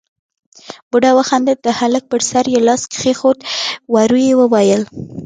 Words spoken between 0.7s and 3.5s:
بوډا وخندل، د هلک پر سر يې لاس کېښود،